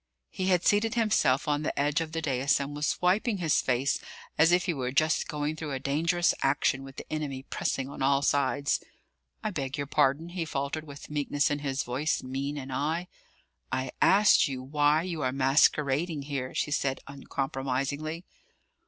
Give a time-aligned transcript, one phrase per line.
[0.31, 3.99] He had seated himself on the edge of the dais and was wiping his face,
[4.35, 8.01] as if he were just going through a dangerous action, with the enemy pressing on
[8.01, 8.79] all sides.
[9.43, 13.09] "I beg your pardon?" he faltered, with meekness in his voice, mien, and eye.
[13.71, 18.25] "I asked you why you are masquerading here?" she said, uncompromisingly.